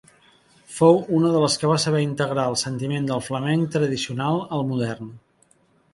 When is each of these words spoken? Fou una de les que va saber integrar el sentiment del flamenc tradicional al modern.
Fou 0.77 0.95
una 1.17 1.33
de 1.35 1.41
les 1.43 1.57
que 1.63 1.69
va 1.73 1.75
saber 1.83 2.01
integrar 2.05 2.47
el 2.53 2.57
sentiment 2.63 3.07
del 3.11 3.23
flamenc 3.27 3.73
tradicional 3.77 4.45
al 4.59 4.65
modern. 4.71 5.13